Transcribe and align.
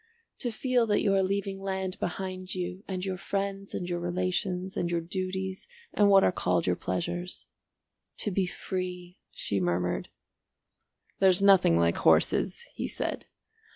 "To 0.39 0.49
feel 0.49 0.87
that 0.87 1.01
you 1.03 1.13
are 1.13 1.21
leaving 1.21 1.61
land 1.61 1.99
behind 1.99 2.55
you 2.55 2.83
and 2.87 3.05
your 3.05 3.17
friends 3.17 3.75
and 3.75 3.87
your 3.87 3.99
relations 3.99 4.75
and 4.75 4.89
your 4.89 4.99
duties 4.99 5.67
and 5.93 6.09
what 6.09 6.23
are 6.23 6.31
called 6.31 6.65
your 6.65 6.75
pleasures. 6.75 7.45
To 8.21 8.31
be 8.31 8.47
free," 8.47 9.19
she 9.29 9.59
murmured. 9.59 10.09
"There's 11.19 11.43
nothing 11.43 11.77
like 11.77 11.97
horses," 11.97 12.67
he 12.73 12.87
said. 12.87 13.27